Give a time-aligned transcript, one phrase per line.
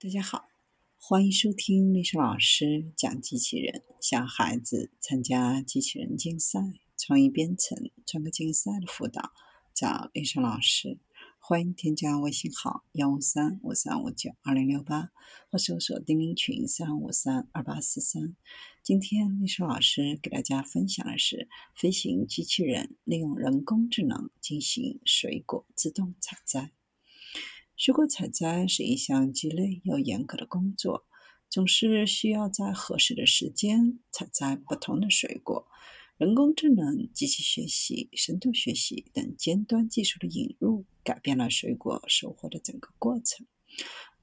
[0.00, 0.48] 大家好，
[0.96, 6.60] 欢迎收听历史老师讲机器人，小孩子参加机器人竞赛、
[6.96, 9.32] 创意编程、创客竞赛的辅导，
[9.74, 11.00] 找历史老师。
[11.40, 15.10] 欢迎添加微信号幺五三五三五九二零六八，
[15.50, 18.36] 或搜索钉钉群三五三二八四三。
[18.84, 26.70] 今天历史老师给大家分享的是飞行机器人利用人工智能进行水果自动采摘。
[27.78, 31.06] 水果采摘是一项既累又严格的工作，
[31.48, 35.64] 总是需要在合适的时间采摘不同的水果。
[36.16, 43.46] 人工智能、机器学习、深度学习等尖端技术的引入，改变了水果收获的整个过程。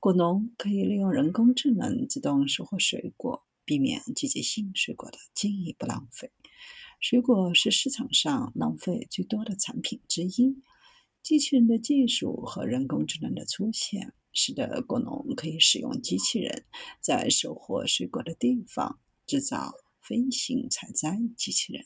[0.01, 6.29] 果农可以利用人工智能自动收获水果，避免季节性水果的进一步浪费。
[6.99, 10.61] 水果是市场上浪费最多的产品之一。
[11.25, 16.65] 机器人的技术和人工智能的出现，使得果农可以使用机器人
[17.01, 21.83] 在收获水果的地方制造飞行采摘机器人。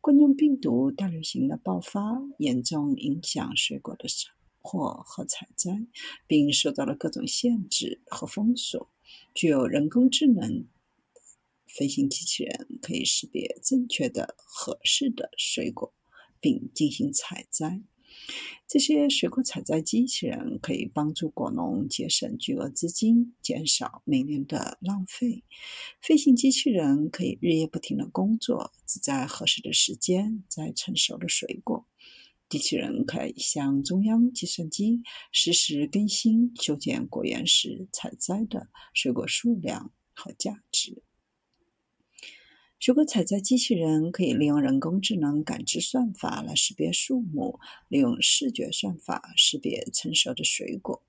[0.00, 2.00] 冠状病毒大流行的爆发
[2.38, 4.28] 严重影响水果的收
[4.60, 5.88] 获和采摘，
[6.28, 8.88] 并受到了各种限制和封锁。
[9.34, 10.64] 具有人工智能
[11.66, 15.92] 飞行机器人可以识别正确的、合适的水果，
[16.40, 17.82] 并进行采摘。
[18.66, 25.42] 这些水果采摘机器人可以帮助果农节省巨额资金，减少每年的浪费。
[26.02, 31.86] 飞行机器人可以日夜不停的工作，只在合适的时间摘成熟的水果。
[32.50, 35.02] 机器人可以向中央计算机
[35.32, 40.62] 实时更新修剪果园时采摘的水果数量和价
[42.80, 42.88] 值。
[42.88, 51.02] 水果采摘机器人可以利用人工智能感知算法来识别树木，利用视觉算法识别成熟的水果，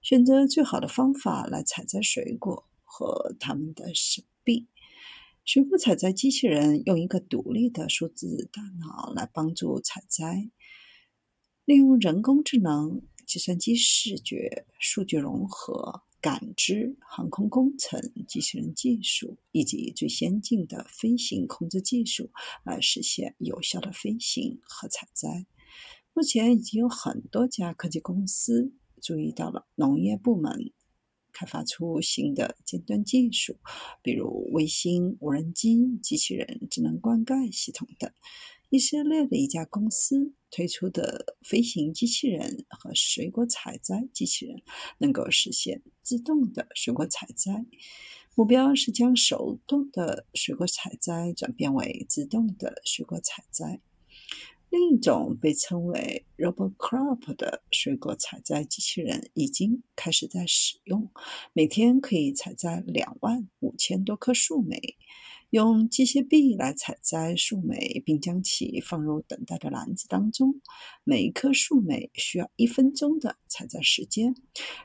[0.00, 4.66] 选择最好的方法来采摘水果和它们的手臂。
[5.44, 10.50] 水果采摘机器人用一个独立的数字大脑来帮助采摘，
[11.64, 16.02] 利用人工智能、计算机视觉、数据融合。
[16.22, 22.30] 感知、航空工程、机器人技术以及最先进的飞行控制技术，
[22.64, 25.46] 来实现有效的飞行和采摘。
[26.14, 30.72] 目前已经有很多家科技公司注意到了农业部门，
[31.32, 33.56] 开发出新的尖端技术，
[34.00, 38.12] 比如卫星、无人机、机器人、智能灌溉系统等。
[38.72, 44.62] 以色列的一家公司推出的飞行机器人和水果采摘机器人，
[44.96, 47.66] 能够实现自动的水果采摘。
[48.34, 53.82] 目标是将手动的水果采摘转变为自动的水果采摘。
[54.70, 61.10] 另一种被称为 RoboCrop 的水果采摘机器人已经开始在使用，
[61.52, 64.96] 每天可以采摘两万五千多棵树莓。
[65.52, 70.62] 用机械臂来采摘树莓，并将其放入等待的篮子当中。
[71.04, 74.34] 每一棵树莓需要一分钟的采摘时间，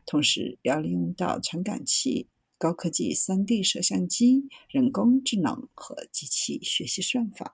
[0.05, 7.45] 同时要利用到传感器、高科技 3D 摄像机、人工智能和机器学习算法。